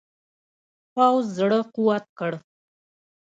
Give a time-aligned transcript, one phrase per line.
[0.93, 2.33] پوځ زړه قوت کړ.